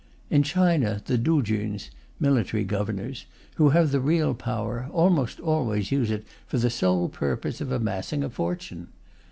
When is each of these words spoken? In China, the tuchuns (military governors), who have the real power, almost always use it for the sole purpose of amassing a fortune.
In 0.31 0.41
China, 0.41 0.99
the 1.05 1.15
tuchuns 1.15 1.91
(military 2.19 2.63
governors), 2.63 3.27
who 3.57 3.69
have 3.69 3.91
the 3.91 3.99
real 4.01 4.33
power, 4.33 4.87
almost 4.91 5.39
always 5.39 5.91
use 5.91 6.09
it 6.09 6.25
for 6.47 6.57
the 6.57 6.71
sole 6.71 7.07
purpose 7.07 7.61
of 7.61 7.71
amassing 7.71 8.23
a 8.23 8.29
fortune. 8.31 8.87